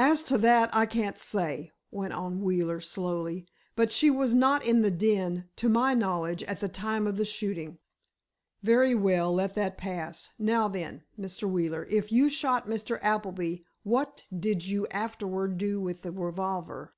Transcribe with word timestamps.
"As 0.00 0.24
to 0.24 0.38
that, 0.38 0.70
I 0.74 0.86
can't 0.86 1.20
say," 1.20 1.70
went 1.92 2.14
on 2.14 2.40
Wheeler, 2.40 2.80
slowly, 2.80 3.46
"but 3.76 3.92
she 3.92 4.10
was 4.10 4.34
not 4.34 4.64
in 4.64 4.82
the 4.82 4.90
den, 4.90 5.48
to 5.54 5.68
my 5.68 5.94
knowledge, 5.94 6.42
at 6.42 6.58
the 6.58 6.68
time 6.68 7.06
of 7.06 7.14
the 7.16 7.24
shooting." 7.24 7.78
"Very 8.64 8.96
well, 8.96 9.32
let 9.32 9.54
that 9.54 9.78
pass. 9.78 10.30
Now, 10.36 10.66
then, 10.66 11.04
Mr. 11.16 11.48
Wheeler, 11.48 11.86
if 11.88 12.10
you 12.10 12.28
shot 12.28 12.66
Mr. 12.66 12.98
Appleby, 13.02 13.58
what 13.84 14.24
did 14.36 14.66
you 14.66 14.88
afterward 14.88 15.58
do 15.58 15.80
with 15.80 16.02
your 16.02 16.12
revolver?" 16.14 16.94